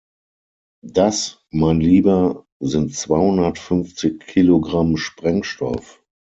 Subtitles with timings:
[0.83, 6.01] Das, mein Lieber, sind zweihundertfünfzig Kilogramm Sprengstoff.